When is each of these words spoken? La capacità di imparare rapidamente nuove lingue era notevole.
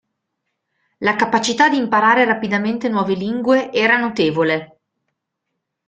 La 0.97 1.15
capacità 1.15 1.69
di 1.69 1.77
imparare 1.77 2.25
rapidamente 2.25 2.89
nuove 2.89 3.13
lingue 3.13 3.71
era 3.71 3.99
notevole. 3.99 4.79